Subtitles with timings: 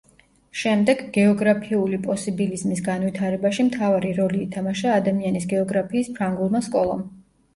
[0.59, 7.05] შემდეგ გეოგრაფიული პოსიბილიზმის განვითარებაში მთავარი როლი ითამაშა „ადამიანის გეოგრაფიის“ ფრანგულმა სკოლამ.